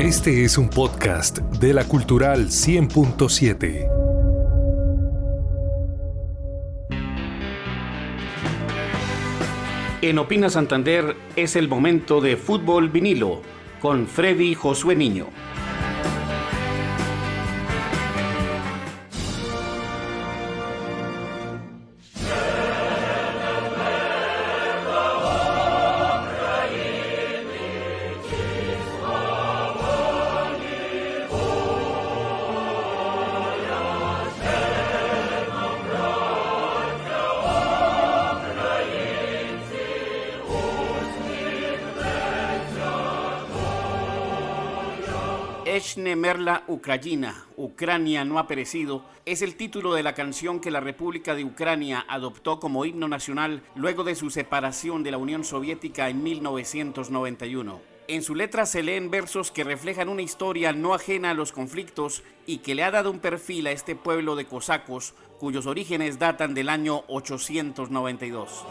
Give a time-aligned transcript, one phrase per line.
[0.00, 3.90] Este es un podcast de la Cultural 100.7.
[10.00, 13.42] En Opina Santander es el momento de fútbol vinilo
[13.80, 15.26] con Freddy Josué Niño.
[45.98, 50.78] Echne Merla Ukrayina, Ucrania no ha perecido, es el título de la canción que la
[50.78, 56.08] República de Ucrania adoptó como himno nacional luego de su separación de la Unión Soviética
[56.08, 57.80] en 1991.
[58.06, 62.22] En su letra se leen versos que reflejan una historia no ajena a los conflictos
[62.46, 66.54] y que le ha dado un perfil a este pueblo de cosacos cuyos orígenes datan
[66.54, 68.64] del año 892.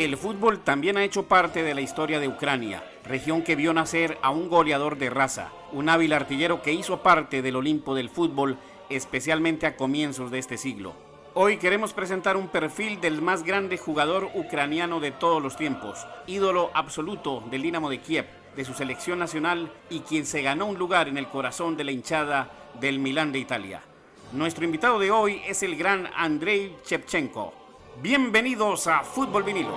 [0.00, 4.16] El fútbol también ha hecho parte de la historia de Ucrania, región que vio nacer
[4.22, 8.56] a un goleador de raza, un hábil artillero que hizo parte del Olimpo del fútbol,
[8.88, 10.94] especialmente a comienzos de este siglo.
[11.34, 16.70] Hoy queremos presentar un perfil del más grande jugador ucraniano de todos los tiempos, ídolo
[16.72, 18.24] absoluto del Dinamo de Kiev,
[18.56, 21.92] de su selección nacional y quien se ganó un lugar en el corazón de la
[21.92, 23.82] hinchada del Milán de Italia.
[24.32, 27.59] Nuestro invitado de hoy es el gran Andrei Shevchenko,
[27.96, 29.74] Bienvenidos a Fútbol Vinilo.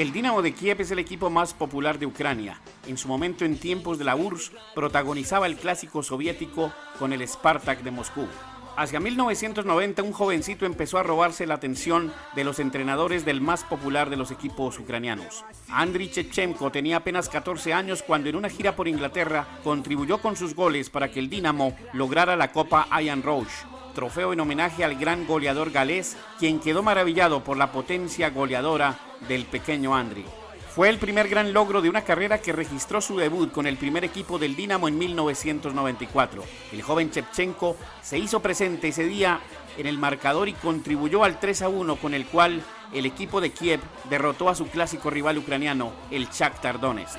[0.00, 2.58] El Dinamo de Kiev es el equipo más popular de Ucrania.
[2.86, 7.82] En su momento, en tiempos de la URSS, protagonizaba el clásico soviético con el Spartak
[7.82, 8.26] de Moscú.
[8.78, 14.08] Hacia 1990, un jovencito empezó a robarse la atención de los entrenadores del más popular
[14.08, 15.44] de los equipos ucranianos.
[15.68, 20.54] Andriy Chechemko tenía apenas 14 años cuando en una gira por Inglaterra contribuyó con sus
[20.54, 25.26] goles para que el Dinamo lograra la Copa Ian Roche, trofeo en homenaje al gran
[25.26, 30.26] goleador galés, quien quedó maravillado por la potencia goleadora del pequeño Andriy.
[30.74, 34.04] Fue el primer gran logro de una carrera que registró su debut con el primer
[34.04, 36.44] equipo del Dinamo en 1994.
[36.72, 39.40] El joven Chepchenko se hizo presente ese día
[39.76, 42.62] en el marcador y contribuyó al 3 a 1 con el cual
[42.92, 47.18] el equipo de Kiev derrotó a su clásico rival ucraniano, el Shakhtar Donetsk.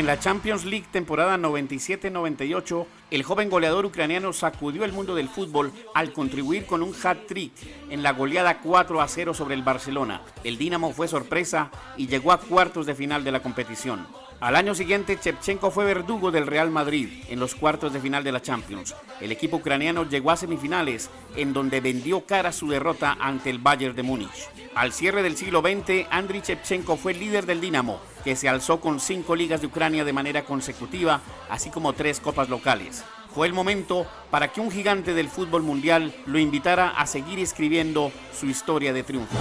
[0.00, 5.72] En la Champions League temporada 97-98, el joven goleador ucraniano sacudió el mundo del fútbol
[5.94, 7.52] al contribuir con un hat-trick
[7.90, 10.22] en la goleada 4 a 0 sobre el Barcelona.
[10.42, 14.06] El Dinamo fue sorpresa y llegó a cuartos de final de la competición.
[14.40, 18.32] Al año siguiente, Chepchenko fue verdugo del Real Madrid en los cuartos de final de
[18.32, 18.94] la Champions.
[19.20, 23.94] El equipo ucraniano llegó a semifinales, en donde vendió cara su derrota ante el Bayern
[23.94, 24.48] de Múnich.
[24.74, 28.98] Al cierre del siglo XX, Andriy Chepchenko fue líder del Dinamo, que se alzó con
[28.98, 31.20] cinco ligas de Ucrania de manera consecutiva,
[31.50, 33.04] así como tres copas locales.
[33.34, 38.10] Fue el momento para que un gigante del fútbol mundial lo invitara a seguir escribiendo
[38.32, 39.36] su historia de triunfo.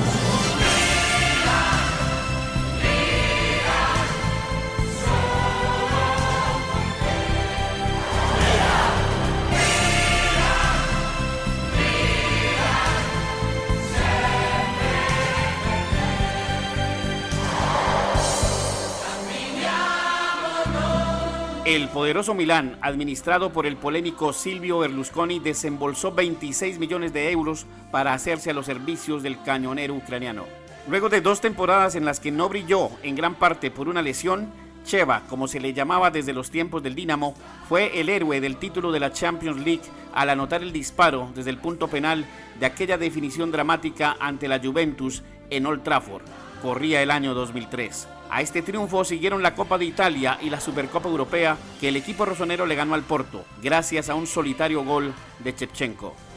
[21.70, 28.16] El poderoso Milán, administrado por el polémico Silvio Berlusconi, desembolsó 26 millones de euros para
[28.16, 30.46] hacerse a los servicios del cañonero ucraniano.
[30.88, 34.50] Luego de dos temporadas en las que no brilló en gran parte por una lesión,
[34.84, 37.36] Cheva, como se le llamaba desde los tiempos del Dinamo,
[37.68, 41.60] fue el héroe del título de la Champions League al anotar el disparo desde el
[41.60, 42.26] punto penal
[42.60, 45.22] de aquella definición dramática ante la Juventus
[45.52, 46.24] en Old Trafford.
[46.64, 48.08] Corría el año 2003.
[48.30, 52.26] A este triunfo siguieron la Copa de Italia y la Supercopa Europea que el equipo
[52.26, 56.29] rosonero le ganó al Porto, gracias a un solitario gol de Chepchenko.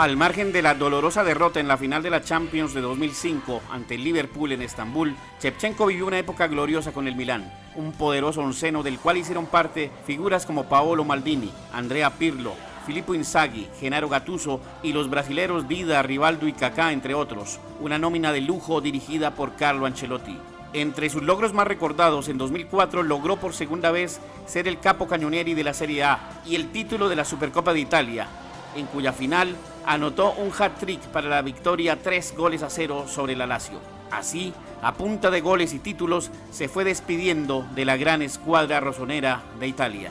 [0.00, 3.96] Al margen de la dolorosa derrota en la final de la Champions de 2005 ante
[3.96, 8.82] el Liverpool en Estambul, Shevchenko vivió una época gloriosa con el Milán, un poderoso onceno
[8.82, 12.54] del cual hicieron parte figuras como Paolo Maldini, Andrea Pirlo,
[12.86, 18.32] Filippo Inzaghi, Genaro Gattuso y los brasileros Dida, Rivaldo y Kaká, entre otros, una nómina
[18.32, 20.38] de lujo dirigida por Carlo Ancelotti.
[20.72, 25.52] Entre sus logros más recordados, en 2004 logró por segunda vez ser el capo cañonieri
[25.52, 28.28] de la Serie A y el título de la Supercopa de Italia,
[28.74, 29.56] en cuya final
[29.86, 33.80] anotó un hat-trick para la victoria 3 goles a 0 sobre la Lazio.
[34.10, 34.52] Así,
[34.82, 39.68] a punta de goles y títulos, se fue despidiendo de la gran escuadra rosonera de
[39.68, 40.10] Italia.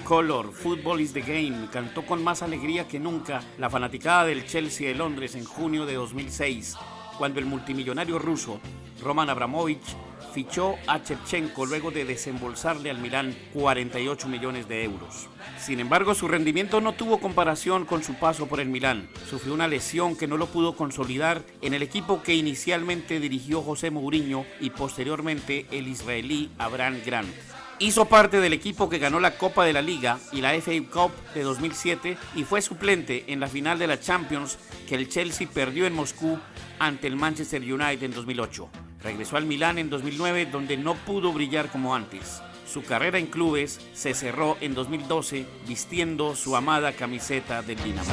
[0.00, 4.88] Color, Football is the Game, cantó con más alegría que nunca la fanaticada del Chelsea
[4.88, 6.76] de Londres en junio de 2006,
[7.18, 8.60] cuando el multimillonario ruso
[9.02, 9.96] Roman Abramovich
[10.32, 15.28] fichó a Chepchenko luego de desembolsarle al Milán 48 millones de euros.
[15.58, 19.08] Sin embargo, su rendimiento no tuvo comparación con su paso por el Milán.
[19.30, 23.90] Sufrió una lesión que no lo pudo consolidar en el equipo que inicialmente dirigió José
[23.90, 27.55] Mourinho y posteriormente el israelí Abraham Grant.
[27.78, 31.12] Hizo parte del equipo que ganó la Copa de la Liga y la FA Cup
[31.34, 34.58] de 2007 y fue suplente en la final de la Champions
[34.88, 36.38] que el Chelsea perdió en Moscú
[36.78, 38.68] ante el Manchester United en 2008.
[39.02, 42.40] Regresó al Milán en 2009 donde no pudo brillar como antes.
[42.66, 48.10] Su carrera en clubes se cerró en 2012 vistiendo su amada camiseta del Dinamo.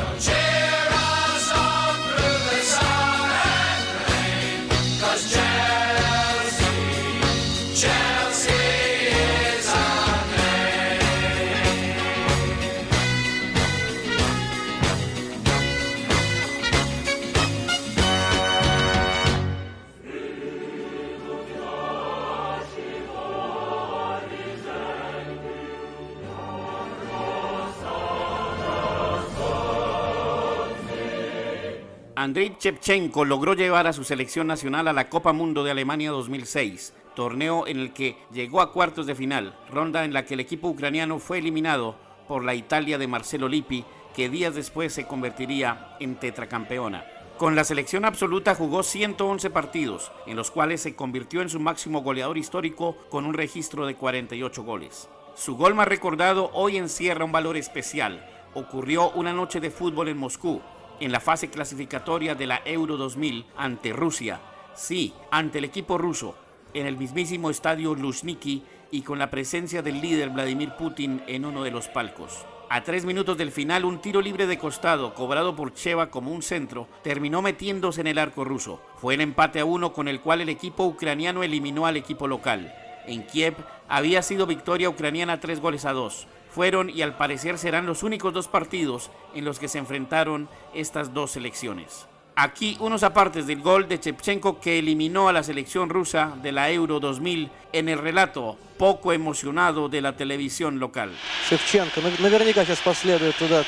[32.24, 36.94] Andrei Shevchenko logró llevar a su selección nacional a la Copa Mundo de Alemania 2006,
[37.18, 40.70] torneo en el que llegó a cuartos de final, ronda en la que el equipo
[40.70, 41.98] ucraniano fue eliminado
[42.30, 43.84] por la Italia de Marcelo Lippi,
[44.16, 47.04] que días después se convertiría en tetracampeona.
[47.38, 52.04] Con la selección absoluta jugó 111 partidos, en los cuales se convirtió en su máximo
[52.04, 55.10] goleador histórico con un registro de 48 goles.
[55.36, 58.26] Su gol más recordado hoy encierra un valor especial.
[58.54, 60.62] Ocurrió una noche de fútbol en Moscú,
[61.00, 64.40] en la fase clasificatoria de la Euro 2000 ante Rusia.
[64.76, 66.36] Sí, ante el equipo ruso,
[66.74, 71.64] en el mismísimo estadio Luzhniki y con la presencia del líder Vladimir Putin en uno
[71.64, 72.46] de los palcos.
[72.70, 76.42] A tres minutos del final, un tiro libre de costado, cobrado por Cheva como un
[76.42, 78.82] centro, terminó metiéndose en el arco ruso.
[78.98, 82.74] Fue el empate a uno con el cual el equipo ucraniano eliminó al equipo local.
[83.06, 83.56] En Kiev
[83.88, 88.33] había sido victoria ucraniana tres goles a dos Fueron y al parecer serán los únicos
[88.33, 92.07] dos partidos en los que se enfrentaron estas dos selecciones.
[92.41, 96.71] Aquí unos apartes del gol de Chepchenko que eliminó a la selección rusa de la
[96.71, 101.11] Euro 2000 en el relato poco emocionado de la televisión local.
[101.49, 103.65] Шевченко, наверняка сейчас последует туда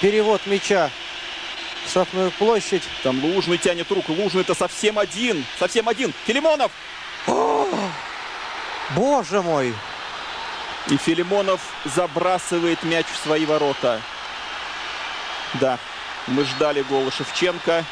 [0.00, 0.90] перевод мяча
[1.84, 2.84] в штрафную площадь.
[3.02, 6.12] Там Лужный тянет руку, Лужный это совсем один, совсем один.
[6.24, 6.70] Филимонов!
[8.94, 9.74] Боже мой!
[10.89, 14.01] И Филимонов забрасывает мяч в свои ворота.
[15.55, 15.77] Да,
[16.27, 17.85] мы ждали гола Шевченко.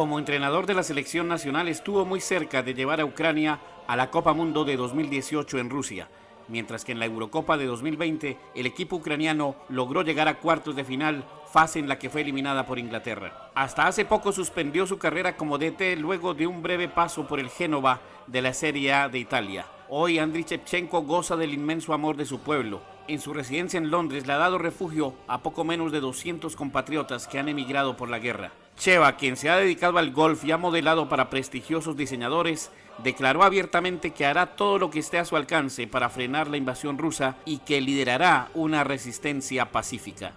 [0.00, 4.10] Como entrenador de la selección nacional estuvo muy cerca de llevar a Ucrania a la
[4.10, 6.08] Copa Mundo de 2018 en Rusia,
[6.48, 10.84] mientras que en la Eurocopa de 2020 el equipo ucraniano logró llegar a cuartos de
[10.84, 13.50] final, fase en la que fue eliminada por Inglaterra.
[13.54, 17.50] Hasta hace poco suspendió su carrera como DT luego de un breve paso por el
[17.50, 19.66] Génova de la Serie A de Italia.
[19.90, 22.80] Hoy Andriy Shevchenko goza del inmenso amor de su pueblo.
[23.06, 27.28] En su residencia en Londres le ha dado refugio a poco menos de 200 compatriotas
[27.28, 28.52] que han emigrado por la guerra.
[28.80, 32.70] Cheva, quien se ha dedicado al golf y ha modelado para prestigiosos diseñadores,
[33.04, 36.96] declaró abiertamente que hará todo lo que esté a su alcance para frenar la invasión
[36.96, 40.32] rusa y que liderará una resistencia pacífica.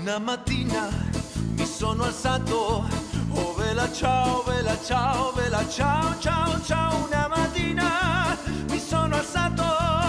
[0.00, 0.90] Una mattina
[1.56, 2.84] mi sono alzato,
[3.34, 8.38] oh vela ciao, vela ciao, vela ciao, ciao, ciao, una mattina
[8.70, 10.07] mi sono alzato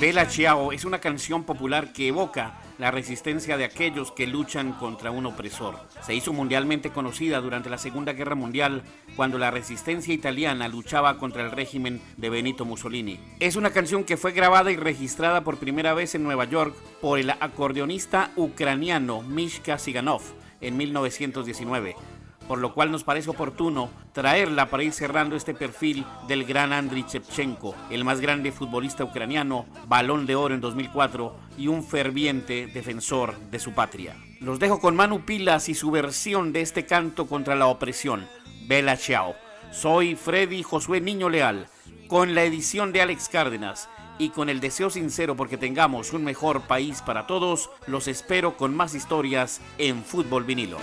[0.00, 5.10] Bella Ciao es una canción popular que evoca la resistencia de aquellos que luchan contra
[5.10, 5.74] un opresor.
[6.02, 8.84] Se hizo mundialmente conocida durante la Segunda Guerra Mundial
[9.16, 13.18] cuando la resistencia italiana luchaba contra el régimen de Benito Mussolini.
[13.40, 17.18] Es una canción que fue grabada y registrada por primera vez en Nueva York por
[17.18, 20.22] el acordeonista ucraniano Mishka Siganov
[20.60, 22.17] en 1919
[22.48, 27.04] por lo cual nos parece oportuno traerla para ir cerrando este perfil del gran Andriy
[27.06, 33.38] Shevchenko, el más grande futbolista ucraniano, balón de oro en 2004 y un ferviente defensor
[33.50, 34.16] de su patria.
[34.40, 38.26] Los dejo con Manu Pilas y su versión de este canto contra la opresión,
[38.66, 39.34] Bella Ciao.
[39.70, 41.68] Soy Freddy Josué Niño Leal,
[42.08, 43.88] con la edición de Alex Cárdenas
[44.18, 48.74] y con el deseo sincero porque tengamos un mejor país para todos, los espero con
[48.74, 50.78] más historias en Fútbol Vinilo.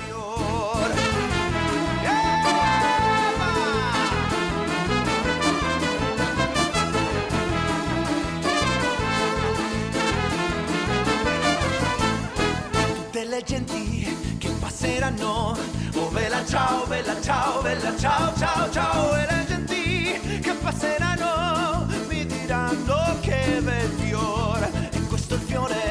[15.05, 15.55] Milano
[15.97, 22.25] Oh vela ciao, bella ciao, bella ciao, ciao, ciao E le genti che passeranno mi
[22.25, 25.84] diranno che bel fiore In questo fiore